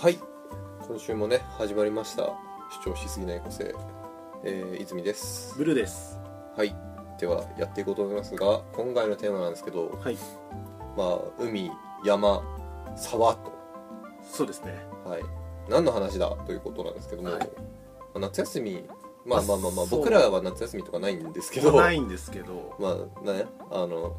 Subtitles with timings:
[0.00, 0.18] はい。
[0.88, 2.32] 今週もね始まりました。
[2.82, 3.74] 主張しすぎない個性、
[4.42, 5.54] えー、泉です。
[5.58, 6.18] ブルーです。
[6.56, 6.74] はい。
[7.18, 10.16] ではやっていこうと思いますが今回のテーマなんですけどはい。
[10.96, 11.70] まあ海
[12.02, 12.42] 山
[12.96, 13.52] 沢と。
[14.22, 14.78] そうですね。
[15.04, 15.22] はい。
[15.68, 16.30] 何の話だ？
[16.46, 17.40] ということなんですけども、はい。
[17.40, 17.46] ま
[18.14, 18.82] あ夏休み。
[19.26, 19.98] まあまあまあまあそう。
[19.98, 21.78] 僕らは夏休みとかないんですけど。
[21.78, 22.74] ないんですけど。
[22.80, 23.44] まあね。
[23.70, 24.16] あの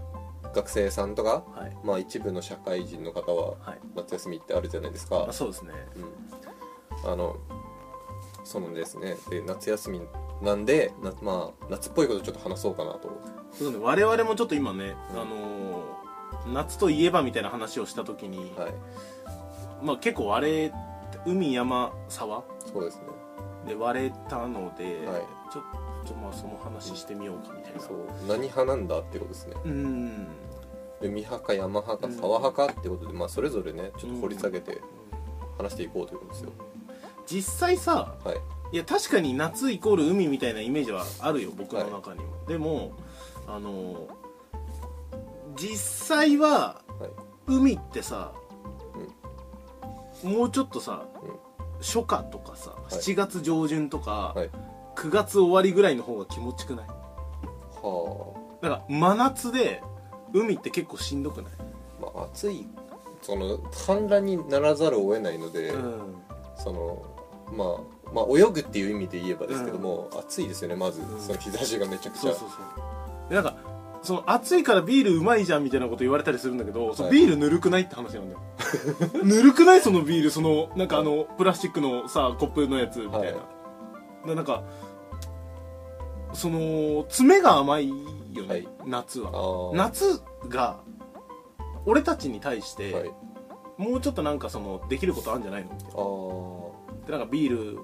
[0.53, 1.77] 学生さんとかはい。
[1.83, 3.79] まあ一部の社会人の方ははい。
[3.95, 5.25] 夏休みってあるじゃないですか。
[5.29, 5.71] あそうですね。
[7.03, 7.37] うん、あの
[8.43, 9.17] そのですね。
[9.29, 10.01] で夏休み
[10.41, 13.09] なんでな、まあ、夏っぽいことちょっと話そうかなと。
[13.53, 13.77] そうね。
[13.77, 16.01] 我々もちょっと今ね、あのー
[16.53, 18.73] 夏といえばみたいな話をした時に、はい。
[19.83, 20.73] まあ結構割れ
[21.27, 22.43] 海山沢？
[22.65, 23.03] そうですね
[23.67, 25.21] で割れたので、はい。
[25.51, 25.63] ちょっ
[26.07, 27.79] とまあその話してみようかみたいな。
[27.79, 27.97] そう。
[28.27, 29.55] 何派なんだってことですね。
[29.65, 30.27] うん。
[31.01, 32.13] 海派か山派かうん。
[32.15, 34.81] 沢派かってことで、まあ、それぞれねちょっと掘り下げて
[35.57, 36.51] 話していこうということですよ、
[37.27, 38.75] 実際さはい。
[38.75, 42.93] いや確かに夏イコール海みたいなイメージはあるよ僕の中にも、でも
[43.47, 44.07] あの
[45.55, 47.09] 実際ははい。
[47.47, 48.31] 海ってさ、
[50.23, 51.29] もうちょっとさ、うん
[51.81, 52.93] 初夏とかさ、い。
[52.93, 54.49] 7月上旬とか、はい。
[54.95, 56.85] 9月終わりぐらいの方が気持ちくない？
[57.81, 59.81] はだから真夏で
[60.33, 62.67] 海って結構しんどくない、あ、まあ、暑い
[63.21, 66.15] その氾濫にならざるを得ないので、うん。
[66.55, 67.05] その
[67.51, 67.65] ま
[68.09, 71.19] あまあ泳ぐっていう意味で言えばですけども、暑いですよねまず、うん。
[71.19, 72.21] その日差しがめちゃくちゃ。
[72.21, 73.29] そうそうそう。
[73.29, 73.55] でなんか
[74.01, 78.41] その暑いからビールうまいじゃんみたいなこと言われたりするんだけど、そのはいビールぬるくないって話なんだよ。
[79.23, 79.81] ぬるくない？
[79.81, 83.33] そのビールそのなんかあのプラスチックのさコップのやつみたいな、は
[84.25, 84.27] い。
[84.27, 84.63] でなんか
[86.33, 88.67] その爪が甘いよね、はい。
[88.85, 89.71] 夏は。
[89.75, 90.79] 夏が
[91.85, 93.11] 俺たちに対して、はい。
[93.77, 95.71] もうちょっとなんかそのできることあるんじゃないの？
[95.73, 97.05] みたいなあー。
[97.05, 97.79] でなんかビール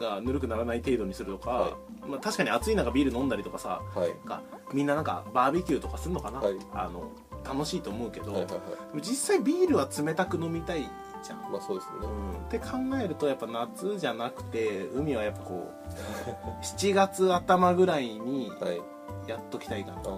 [0.00, 4.12] がぬるくならない程度にするとか、はまあ、確かに暑い中ビール飲んだりとかさはい。
[4.26, 6.56] かみんななんかバーベキューとかするのかな、はい。
[6.74, 7.10] あの
[7.44, 9.00] 楽しいと思うけど、はいはいはい。
[9.00, 10.88] 実際ビールは冷たく飲みたい
[11.22, 11.94] じゃん、まあそうですね。
[12.02, 12.66] うん、って考
[13.02, 18.80] えるとやっぱ夏じゃなくて海はやっぱこう7月頭ぐらいにはい。
[19.28, 20.16] やっときたいかなっていう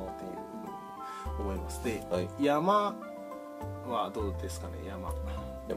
[1.41, 1.85] 思います。
[1.85, 2.29] ではい。
[2.41, 2.95] 山
[3.87, 4.75] はどうですかね？
[4.87, 5.13] 山。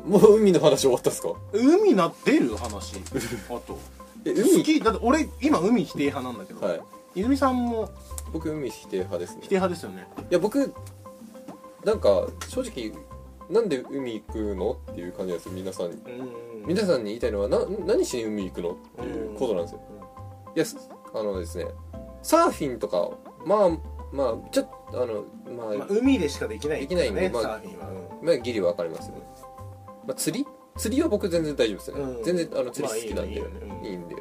[0.06, 1.30] もう海の話終わったんですか？
[1.52, 3.02] 海な出る話？
[3.50, 3.78] あと
[4.26, 6.82] え好海きだって俺今海否定派なんだけど、はい。
[7.16, 7.90] 泉さんも
[8.32, 9.40] 僕海否定派ですね。
[9.44, 10.08] 否定派ですよね。
[10.30, 10.74] いや僕
[11.84, 12.92] なんか正直
[13.50, 15.94] なんで海行くのっていう感じなんですよ皆さんに。
[15.94, 19.82] うん皆さんに言いたいのはな何しに海行くのっていうことなんですよ。
[20.54, 20.78] いやす
[21.14, 21.66] あのですね
[22.22, 23.10] サーフィンとか
[23.46, 23.70] まあ
[24.12, 25.24] まあちょっとあの
[25.56, 27.88] まあ、まあ、海でしかできないできないんでね、まあサーフィンは、
[28.22, 29.22] まあギリわかりますよね、
[30.06, 30.46] まあ、釣り
[30.78, 32.24] 釣りは僕全然大丈夫ですね、うん。
[32.24, 34.08] 全然あの釣り好きなんで、まあいいん。
[34.08, 34.16] で。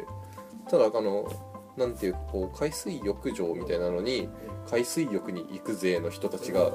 [0.68, 1.30] ただあの
[1.76, 4.28] なんていうこう海水浴場みたいなのに
[4.68, 6.74] 海水浴に行くぜの人たちがよ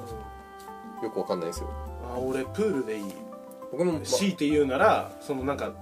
[1.13, 1.69] くわかんないんですよ。
[2.03, 3.03] あ俺プールでいい。
[3.71, 5.73] 僕も、ま強いて言うならそのなんか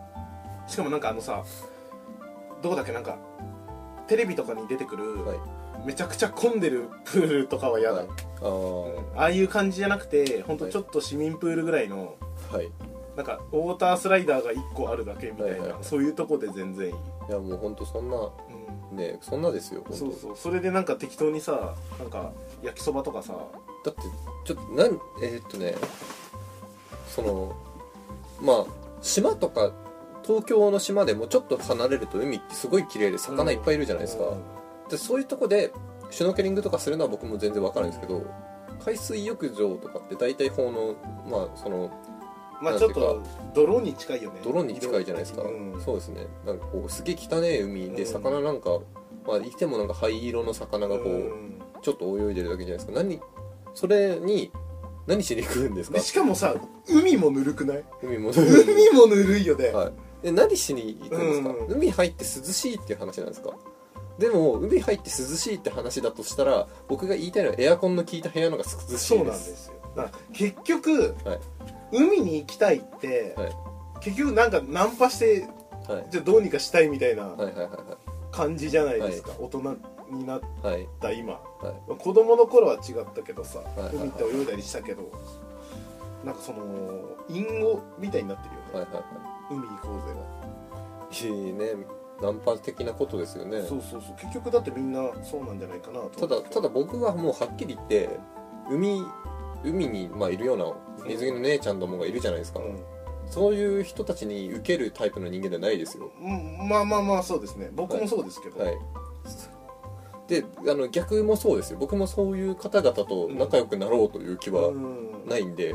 [0.68, 1.44] しかもなんかあのさ
[2.62, 3.18] どこだっけなんか
[4.08, 5.38] テレビとかに出てくる、はい。
[5.86, 8.08] めちゃくちゃ混んでるプールとかは嫌だ、はい。
[8.08, 9.18] あー。
[9.18, 12.16] ああいう感じじゃなくて本当ちょっと市民プールぐらいの
[12.52, 12.70] はい
[13.20, 15.84] なんかウォータースライダーが1個あるだけみたいな、はいはいはい。
[15.84, 16.96] そういうとこで全然いい、い
[17.30, 18.96] やもう本当そんなうん。
[18.96, 22.32] ねそんなですよそうそうそれでなんか適当にさなんか
[22.64, 23.34] 焼きそばとかさ。
[23.84, 24.02] だって
[24.46, 25.76] ちょっとなんえーっとね
[27.08, 27.54] その
[28.42, 28.66] まあ
[29.02, 29.74] 島とか
[30.24, 34.24] 東京の島でもちょっと離れると海ってすごい綺麗で魚いっぱいいるじゃないですか、
[34.90, 35.74] でそういうとこで
[36.10, 38.26] シュノーケリングとかするのは僕も全然わかるんですけど
[38.84, 40.96] 海水浴場とかって大体法の
[41.30, 41.92] まあその
[42.62, 44.40] まあちょっと泥に近いよね。
[44.44, 45.82] 泥に近いじゃないですか、うん。
[45.84, 46.28] そうですね。
[46.46, 48.06] なんかこうすげえ汚い海でうん。
[48.06, 48.80] 魚なんか、
[49.26, 51.62] まあいてもなんか灰色の魚がこう、うん。
[51.82, 52.92] ちょっと泳いでるだけじゃないですか。
[52.92, 53.22] 何
[53.74, 54.52] それに
[55.08, 55.98] 何しに来るんですか？
[55.98, 56.54] でしかもさ
[56.90, 57.84] 海もぬるくない？
[58.04, 59.94] 海も海もぬるいよね、はい。
[60.24, 61.72] で何しに行くんですか、うん。
[61.72, 63.52] 海入って涼しいっていう話なんですか？
[64.18, 69.08] でも海入って涼しいって話だとしたら僕が言いたいのはエアコンの効いた部屋のが涼しいです。
[69.08, 69.74] そうなんですよ。
[70.34, 71.40] 結局、はい
[71.92, 73.52] 海に行きたいって、はい。
[74.02, 75.48] 結局なんかナンパして
[75.88, 76.08] はい。
[76.10, 77.36] じゃあどうにかしたいみたいな
[78.32, 79.78] 感じじゃないですか、大人
[80.12, 80.42] になっ
[81.02, 81.34] た今。
[81.34, 81.40] は
[81.90, 81.96] い。
[81.98, 83.62] 子供の頃は違ったけどさ、
[83.94, 85.12] 海って泳いだりしたけど
[86.24, 88.92] なんかその隠語みたいになってるよね、
[89.50, 89.90] 海行こ
[91.10, 91.74] うぜいいいね。
[92.22, 93.62] ナンパ的なことですよね。
[93.62, 94.16] がそうそうそう。
[94.20, 98.20] 結局だってみんなそうなんじゃないかなとただただ僕はもうはっきり言って
[98.70, 99.02] 海
[99.64, 102.80] 海に、まあ、いるような水着の姉ちゃんどもがいるじゃないですか、うん。
[103.30, 106.12] そういう人たちに受けるタイプの人間ではないですよ。
[106.22, 106.68] うん。
[106.70, 107.70] まあまあまあそうですね。
[107.74, 108.78] 僕もそうですけど、はい。
[110.28, 111.80] であの逆もそうですよ。
[111.80, 115.10] 僕もそういう方々と仲良くなろうという気はうん。
[115.30, 115.74] ないんで、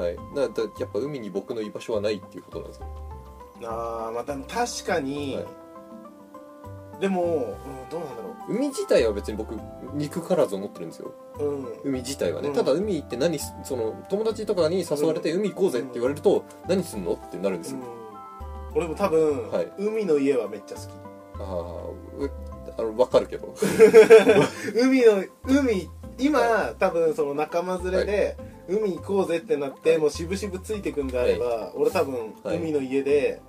[0.00, 2.86] はい、だだやっぱ海に僕の居場所はないっていうことなんですよ
[3.64, 5.46] ああまあでも確かに、はい
[7.00, 9.56] でも、うん、どうなんだろ海自体は別に僕
[9.94, 11.14] 憎からず思ってるんですよ。
[11.38, 11.66] ううん。
[11.84, 12.54] 海自体はね、うん。
[12.54, 18.76] ただ海行って何すその友達とかに誘われて海行こうぜって言われると、何すんのってなるんですよ、うん。
[18.76, 19.72] 俺も多分、はい。
[19.78, 20.84] 海の家はめっちゃ好き。
[21.38, 22.30] ああう
[22.76, 23.54] あの分かるけど。
[24.74, 25.88] 海の海
[26.18, 28.36] 今多分その仲間連れで、
[28.68, 32.58] 海行こうぜってなって、もう渋々ついてくんであれば、俺多分、はい。
[32.58, 33.40] 海の家で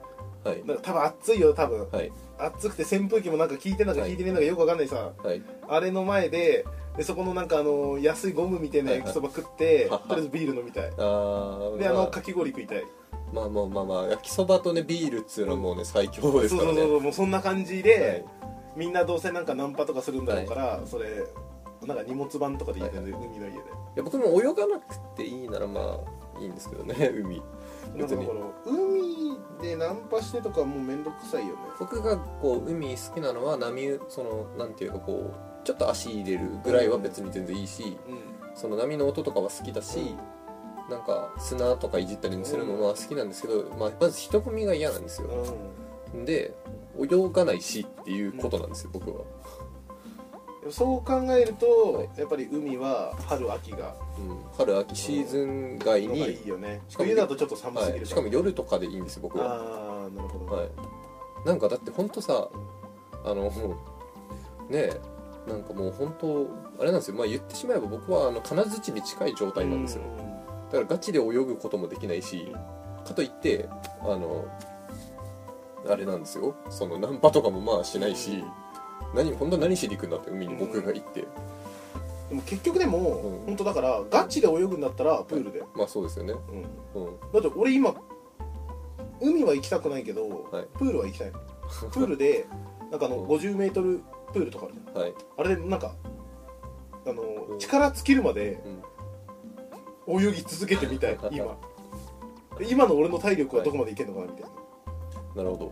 [0.44, 0.64] はい。
[0.66, 1.88] なんか多分暑いよ多分。
[1.92, 2.12] はい。
[2.40, 5.42] 暑くて扇風機もなんか効いてんのか効いてねえのかよくわかんないさ、はい。
[5.68, 6.66] あれの前で
[6.98, 10.02] でそこのなんかあの安いゴムみたいな焼きそば食って、はいは。
[10.06, 10.86] いとりあえずビール飲みたい。
[10.98, 11.78] ああ。
[11.78, 12.84] であのかき氷食いたい。
[13.32, 16.76] まあまあまあまあ焼きそばとねビールっつうのはもうね最強ですからね。
[16.76, 18.26] そうそうそうもうそんな感じで、はい。
[18.76, 21.24] みんなどうせなんかナンパとかするんだろうから、それ
[21.86, 23.22] なんか荷物版とかでいいんだよね、はい。
[23.26, 23.58] 海の家で。
[23.58, 23.60] い
[23.98, 26.00] や僕も泳がなくていいならま
[26.38, 27.42] あいいんですけどね海。
[27.98, 28.26] 別に。
[28.66, 29.11] 海
[30.22, 31.62] してとかもうめんどくさいよね。
[31.80, 38.14] 僕がこう海好きなのは波そのなんていうかこうちょっと足入れるぐらいは別に全然いいし、う
[38.56, 40.16] その波の音とかは好きだし、
[40.90, 45.30] なんか砂とかいじったりするのは好きなんですけど、まあ、まず人混みが嫌なんですよ、
[46.26, 46.54] で
[47.00, 49.24] 泳がないしっていうことなんですよ、僕は、
[50.70, 56.82] そう考えると、はいやっぱり海は春秋がうん、春秋シーズン外のがにいいよね。
[56.88, 60.70] しかも冬だとちょっと寒すぎるはい、しかも夜とかでいいんですよ僕は、ああなるほど、はい、
[61.46, 62.48] なんかだって本当さ
[63.26, 63.76] あのも
[64.70, 65.02] うねえ
[65.48, 66.48] なんかもう本当
[66.80, 67.16] あれなんですよ。
[67.16, 70.04] まあ言ってしまえば僕はあの金槌に近い状態なんですよ、
[70.72, 72.52] だからガチで泳ぐこともできないし
[73.04, 73.68] かといって
[74.04, 74.46] あの
[75.90, 76.56] あれなんですよ。
[76.70, 78.44] そのナンパとかもまあしないし
[79.14, 81.28] 何本当何しに行くんだって海に僕が行って、
[82.30, 83.46] でも結局でも、うん。
[83.48, 86.34] 本当だからガチで泳ぐんだったらプールで、まあそうですよね。
[86.94, 87.20] うん、うん。
[87.34, 87.94] だって俺今
[89.20, 90.68] 海は行きたくないけど、はい。
[90.78, 91.32] プールは行きたい。
[91.32, 91.40] の
[91.92, 92.48] プールで
[92.90, 93.28] なんかあのうん。
[93.28, 94.02] 50m
[94.34, 95.02] プールとかあるじゃん。
[95.02, 95.94] はい、あれでなんか
[97.06, 97.60] あの、うん。
[97.60, 98.62] 力尽きるまで
[100.08, 101.58] うん、泳ぎ続けてみたい 今。
[102.70, 104.50] 今の俺の体力はどこまでいけるのかなみたい
[105.36, 105.72] な、なるほ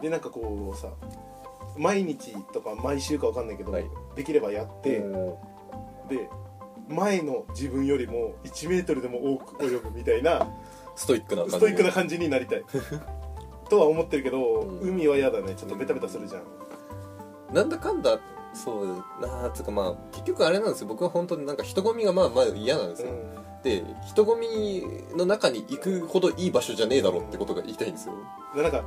[0.00, 0.88] でなんかこうさ
[1.76, 3.84] 毎日とか毎週かわかんないけど、はい。
[4.14, 5.38] できればやっどて、お
[6.08, 6.28] で
[6.88, 10.46] 前の自分よりも1メートルでも多く泳ぐみたいなー
[10.94, 11.56] ストイックな感じ。
[11.56, 12.64] ストイックな感じになりたい。
[13.70, 14.90] とは思ってるけど、うん。
[14.90, 15.54] 海は嫌だね。
[15.54, 16.42] ちょっとベタベタするじゃん、
[17.54, 18.18] なんだかんだ
[18.54, 18.86] そう
[19.20, 20.88] なあつうかまあ結局あれなんですよ。
[20.88, 23.08] 僕は本当になんか人混みがまあまあ嫌なんですよ、
[23.62, 24.84] で人混み
[25.16, 28.84] の中に行くほどいい場所じゃねえだろってことが言いたいんですよ、うんでなんか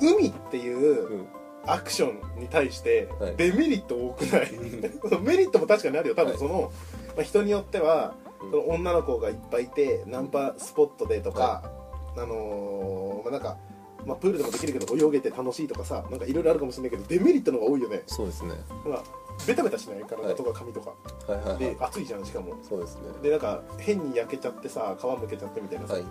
[0.00, 1.26] 海っていううん
[1.66, 3.36] アクションに対してはい。
[3.36, 4.50] デメリット多くない、
[5.02, 6.14] そのメリットも確かにあるよ。
[6.14, 6.72] 多分その、
[7.16, 8.50] まあ、人によってはうん。
[8.50, 11.70] その女の子がいっぱいいてナンパスポットでとか、
[12.16, 13.56] あのーまあなんか、
[14.04, 18.02] まあ、プールでもできるけど泳げて楽しいとかさなんかいろいろあるかもしれないけどデメリットの方が多いよね。
[18.06, 18.50] そうですね。
[18.50, 19.04] なんか
[19.46, 20.92] ベタベタしない体とか髪とか、
[21.26, 21.38] はい。
[21.38, 21.48] はい。
[21.50, 21.58] はい。
[21.58, 22.54] で暑いじゃんしかも。
[22.62, 23.02] そうですね。
[23.22, 26.02] でなんか変に焼けちゃってさ皮むけちゃってみたいなさ、はい。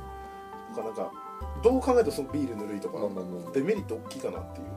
[0.75, 1.11] とかなんか
[1.61, 3.51] どう考えてもそのビールぬるいとか、まあまあまあ。
[3.53, 4.67] デメリット大きいかなっていう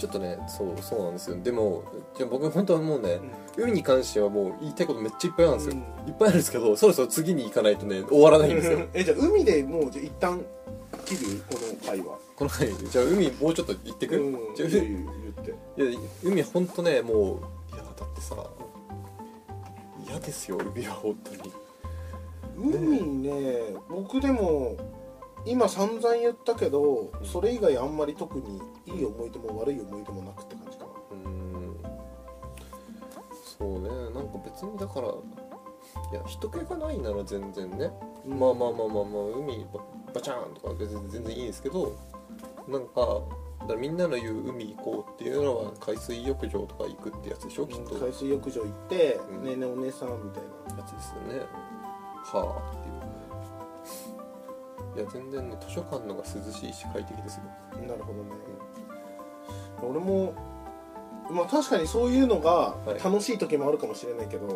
[0.00, 1.36] ちょっとねそうそうなんですよ。
[1.42, 1.84] でも
[2.16, 3.20] じゃあ僕本当はもうね、
[3.56, 6.08] 海に関してはもう言いたいことめっちゃいっぱいあるんですよ、うん。
[6.08, 8.88] いっぱいあるんですけどそろそろ次に行かないとね終わらないんですよ。
[8.94, 10.42] えじゃあ海でもうじゃあ一旦
[11.04, 11.42] 切る？
[11.50, 14.54] この回はこの前じゃあ海もうちょっと行ってく、うん。
[14.56, 14.82] じゃあ言う
[15.36, 15.92] 言って。
[15.92, 17.12] いや海本当ねも
[17.72, 18.34] ういやだってさ
[20.08, 21.52] 嫌ですよ海は本当に。
[22.56, 24.76] 海ね僕でも
[25.44, 30.90] 今散々言ったけどそれ以外あんまり特にいい思い出も悪い思い出もなくって感じかな。
[31.12, 31.76] うーん。
[33.58, 33.88] そうね。
[34.14, 35.12] なんか別にだからい
[36.14, 37.90] や人気がないなら全然ね、
[38.26, 38.38] うん。
[38.38, 39.80] まあまあまあまあまあ海バ
[40.14, 41.96] バチャーンとか別に全然いいんですけど
[42.68, 43.20] なんか
[43.68, 50.42] だみんなの言う海行こうっていうのは海水浴場とか行くってやつでしょきっと、海水浴場行ってうん「ねえねえお姉さん」みたい
[50.74, 51.44] なやつですよね。
[52.22, 52.99] はあっていう
[54.96, 57.44] いや全然ね図書館のが涼しいし快適ですよ。
[57.86, 58.30] なるほどね。
[59.82, 60.34] 俺も
[61.30, 63.02] まあ確かにそういうのがはい。
[63.02, 64.46] 楽しい時もあるかもしれないけど、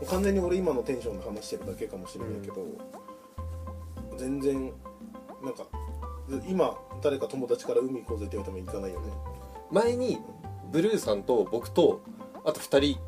[0.00, 0.06] うん。
[0.06, 2.66] 完全に俺今のテンションで話してるだけかもしれないけど、
[4.16, 4.72] 全然
[5.42, 5.66] なんか
[6.46, 9.12] 今誰か友達から海行こうぜって言われても行かないよね。
[9.70, 10.18] 前に
[10.70, 12.00] ブルーさんと僕と
[12.44, 13.00] あと2人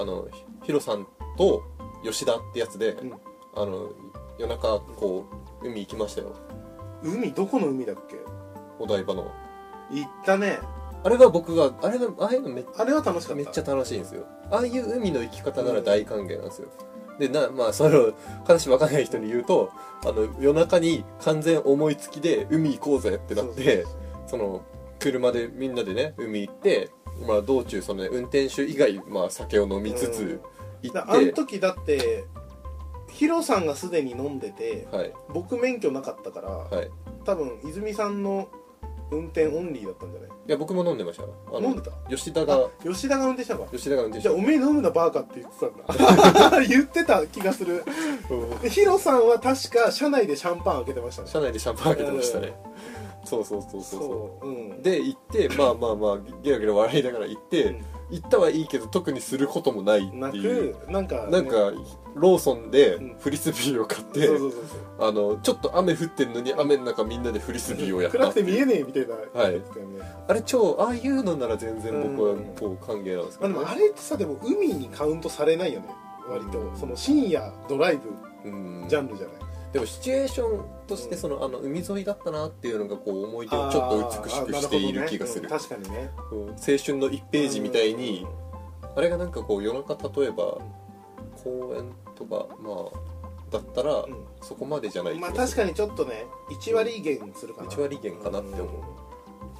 [0.00, 1.62] あのヒヒロさんと
[2.02, 3.12] 吉田ってやつで、うん。
[3.56, 3.90] あの
[4.38, 5.26] 夜中こ
[5.62, 6.34] う海行きましたよ。
[7.02, 8.16] 海どこの海だっけ？
[8.78, 9.30] お台場の。
[9.90, 10.58] 行ったね。
[11.02, 13.36] あれは僕があれがああいうのめっあれは楽しかった。
[13.36, 14.24] めっちゃ楽しいんですよ。
[14.50, 16.68] ああいう海の行き方なら大歓迎なんですよ。
[17.18, 18.12] でなまあその
[18.44, 19.70] 話わかんない人に言うと
[20.04, 23.84] あの夜中に完全思いつきで海行こうぜってなって
[24.26, 24.62] その
[24.98, 26.90] 車でみんなでね海行って、
[27.28, 30.40] まあ、道中その、ね、運転手以外、まあ、酒を飲みつつ
[30.82, 32.24] 行だあのって、時だって
[33.14, 35.12] ヒロさんがすでに飲んでてはい。
[35.32, 36.90] 僕免許なかったからはい。
[37.24, 38.48] 多分泉さんの
[39.10, 40.30] 運転オンリーだったんじゃない？
[40.30, 41.24] いや僕も飲んでました。
[41.58, 41.90] 飲んでた？
[42.10, 43.70] 吉田があ吉田が運転したのか？
[43.70, 46.60] 吉田が運転してじゃあおめえ飲むなバーカって言ってたんだ。
[46.66, 47.84] 言ってた気がする。
[48.62, 51.28] でヒロさんは確か車内でシャンパン開けてましたね。
[51.28, 52.54] 車内でシャンパン開けてましたね。
[53.24, 54.78] そうそうそうそうそそううん。
[54.80, 60.74] うで行ってまあまあまあゲラゲラ笑いながら行って、うん行ったはいいけど特にすることもないなっていう。
[60.76, 61.72] くなんかね、なんか
[62.14, 63.16] ローソンでうん。
[63.18, 64.28] フリスビーを買って、
[65.00, 69.60] あのちょっと雨降ってんのに雨の中みんなでフリスビーをやった暗くて見えねえみたいなはい。
[70.28, 75.88] あれ超ああいうのなら全然僕はうんこう歓迎なんですけど、まあ、でもあれってさでも海にカウントされないよね。
[76.28, 76.72] 割と。
[76.76, 78.48] その深夜ドライブう
[78.84, 78.86] ん。
[78.88, 79.36] ジャンルじゃない、
[79.72, 85.48] でもシチュエーションとしてそのあの海沿いだったなっていうのがこう思い出をちょっと美しくしている気がする。
[85.48, 86.10] ねうん確かにね。
[86.32, 88.26] うん青春の1ページみたいに
[88.96, 90.58] あれがなんかこう夜中例えば
[91.42, 94.24] 公園とかまあだったらうん。
[94.42, 97.70] そこまでじゃないまあ確かにちょっとね1割減するかな。
[97.70, 98.68] 1割減かなって思う。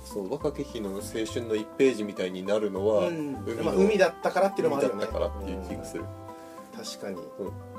[0.05, 3.43] そう若き日の青春の1ページみたいになるのは、うん。
[3.47, 5.07] 海だったからっていうのもあるよね。
[5.07, 6.85] 海だったからっていう気がする、うん。
[6.85, 7.17] 確かに。
[7.39, 7.74] うんうん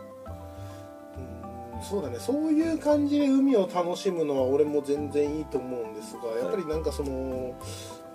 [1.82, 2.20] そうだね。
[2.20, 7.56] そういう感じで海を楽しむのは俺も全然いいと思うんですがやっぱりなんかその、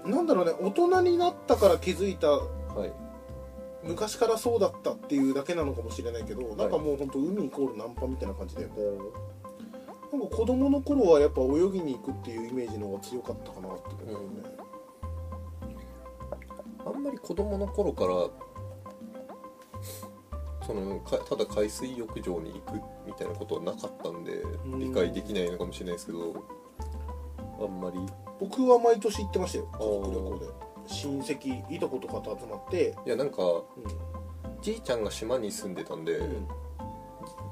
[0.04, 0.52] なんだろうね。
[0.60, 2.92] 大人になったから気づいたはい。
[3.82, 8.76] 昔からそうだったっていうだけなのかもしれないけど、なんかもう本当海イコールナンパみたいな感じで、なんか
[10.36, 14.42] 子供の頃はやっぱ泳ぎに行くっていうイメージの方が強かったかなって思うね、
[16.84, 18.28] あんまり子供の頃から
[20.70, 24.34] そのかただ海水浴場に行くみたいなことはなかったんで
[24.64, 24.78] うん。
[24.78, 26.44] 理解できないのかもしれないですけど
[27.60, 27.98] あんまり。
[28.38, 30.46] 僕は毎年行ってましたよ家族旅お行で。
[30.86, 33.64] 親戚いとことかと集まって、いやなんかう
[34.62, 36.48] じいちゃんが島に住んでたんで、んうん。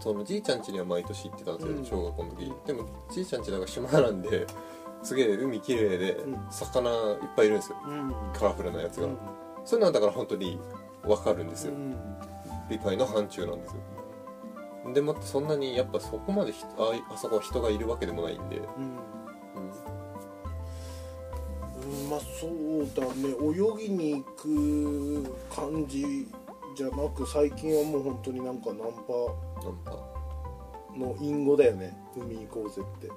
[0.00, 1.84] そのじいちゃん家には毎年行ってたんですよ、うん。
[1.84, 2.52] 小学校の時。
[2.66, 4.46] でもじいちゃん家だから島なんで
[5.02, 6.46] すげえ海綺麗で、うん。
[6.50, 7.76] 魚いっぱいいるんですよ。
[7.86, 8.14] うん。
[8.32, 9.18] カラフルなやつが、うん。
[9.64, 10.58] そういうのはだから本当に
[11.02, 11.96] 分かるんですよ、うん
[12.70, 13.72] 理解の範疇なんです
[14.84, 14.92] よ。
[14.94, 18.64] でもってそんなにやっぱそこまでひああそこは人がいるわけでもないんで、うん。
[18.64, 18.92] うん。
[22.02, 23.34] うんまあそうだね。
[23.40, 25.22] 泳ぎに行く
[25.54, 26.26] 感じ
[26.76, 29.02] じゃなく最近はもう本当になんかナンなんか
[29.84, 30.08] パ。
[30.96, 31.96] の隠語だよね。
[32.16, 33.08] 海行こうぜって。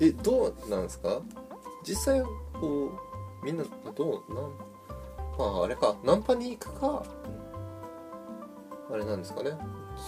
[0.04, 1.20] えどうなんですか？
[1.86, 2.90] 実際こ
[3.42, 4.34] うみんなどう？
[4.34, 4.44] なん
[5.38, 5.94] まああれか。
[6.02, 7.02] ナンパに行くか
[8.92, 9.52] あれなんですかね。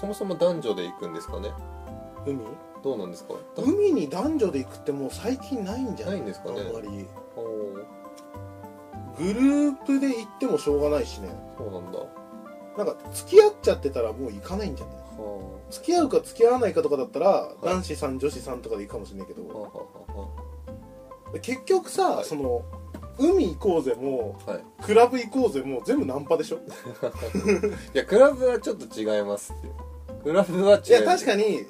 [0.01, 1.51] そもそも男女で行くんですかね。
[2.27, 2.39] 海？
[2.83, 3.35] どうなんですか？
[3.35, 6.17] だ海に男女で行くってもう最近ないんじゃない？
[6.17, 6.61] ないんですかね。
[6.67, 7.07] あんまり。
[9.19, 11.29] グループで行ってもしょうがないしね。
[11.59, 11.99] そうなんだ。
[11.99, 12.07] は
[12.79, 14.97] なんか付き合っちゃってたらもう行かないんじゃない？
[14.97, 15.01] あ。
[15.71, 19.69] 付き合うか付き合わないかとかだったら、い男子さん女子さんとかで行くかもしれないけど、はあは
[20.09, 22.25] あは結局さ、はい。
[22.25, 22.63] その
[23.19, 24.65] 海行こうぜもあはい。
[24.83, 26.59] クラブ行こうぜもう全部ナンパでしょ。
[27.95, 29.69] いやクラブはちょっと違いますって。
[30.23, 31.67] クラブは違いいや確かに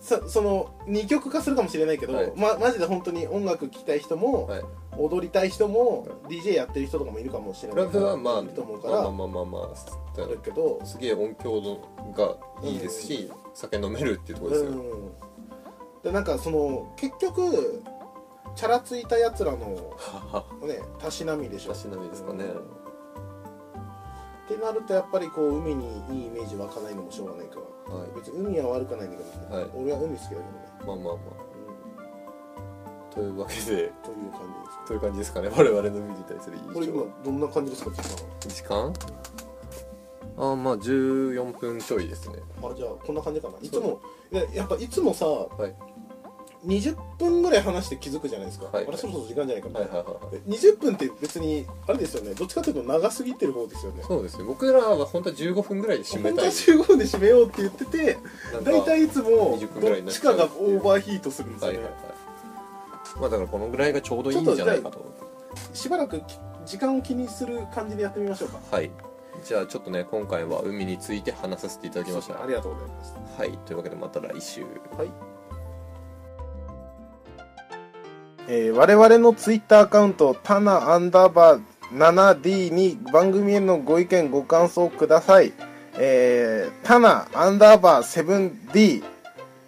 [0.00, 2.32] そその二極化するかもしれないけど、はい。
[2.34, 4.64] まマジで本当に音楽聴きたい人も、はい。
[4.98, 7.86] 踊りたい人も、DJ やってる人とかもいるかもしれない。
[7.86, 11.80] クラブはまあいると思うから、まあまあまあまあまああるけどすげえ音響
[12.16, 15.30] がいいですし、酒飲めるっていうところですよ、うん
[16.02, 17.82] でなんかその結局
[18.54, 19.58] チャラついたやつらの
[20.66, 21.72] ねたしなみでしょ。
[21.72, 22.44] たしなみですかね。
[22.44, 22.50] うん。
[22.50, 22.54] っ
[24.48, 27.56] てなるとやっぱりこう海にいいイメージ湧かないのもしょうがないか
[27.88, 27.94] ら。
[27.94, 28.08] はい。
[28.16, 29.70] 別に海は悪くないんだけどね、はい。
[29.74, 30.46] 俺は海好きだけどね、
[30.86, 31.16] まあまあまうん。
[33.10, 33.60] あというわけで。
[33.60, 34.14] という感じで
[34.70, 35.48] すという感じですかね。
[35.56, 37.90] 我々の海に対するこれ今印象どんな感じですか
[38.40, 38.92] 時時間？
[40.36, 42.36] あまあ14分ちょいですね。
[42.62, 43.54] 間あじゃあこんな感じかな。
[43.60, 45.74] いつもやっぱいつもさはい
[46.66, 48.86] 20分ぐらい話して気づくじゃないですか、はい。
[48.86, 50.24] あれそろそろ時間じゃないかみたいな、はいはいはい。
[50.26, 52.34] はいえ20分って別にあれですよね。
[52.34, 54.02] どっちかというと長すぎてる方ですよね。
[54.06, 58.18] そうですよ僕らは本当は15分ぐらいで締め本当はたい15分で締めようって言ってて
[58.64, 63.20] 大体いつも20分ぐらいになっどっちかがオーバーヒートするんですよね、はいはいはい。
[63.20, 65.04] まあだからこのぐらいがちょうどいいんじゃないかと。
[65.72, 68.60] しばらくき時間を気にする感じでやってみましょうか。
[68.70, 68.90] はい。
[69.44, 72.42] じゃあちょっとね今回は海について話させていただきました。
[72.42, 73.14] ありがとうございます。
[73.38, 73.58] はい。
[73.64, 74.60] というわけでまた来週。
[74.96, 75.39] はい
[78.52, 85.52] えー我々のツイッターアカウント、タナアンダーバー 7D に番組へのご意見、ご感想ください。
[85.94, 89.04] えー、タナアンダーバー 7D、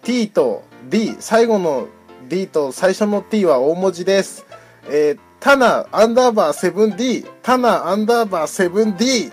[0.03, 1.87] T と D、最後の
[2.27, 4.45] D と最初の T は大文字です。
[4.89, 9.31] えー、タナアンダーバー 7D、タナアンダーバー 7D、